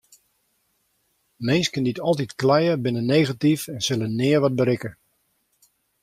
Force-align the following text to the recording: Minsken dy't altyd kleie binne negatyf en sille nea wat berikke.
Minsken 1.45 1.85
dy't 1.85 2.03
altyd 2.07 2.31
kleie 2.41 2.73
binne 2.83 3.03
negatyf 3.15 3.61
en 3.73 3.81
sille 3.87 4.07
nea 4.19 4.39
wat 4.41 4.57
berikke. 4.59 4.91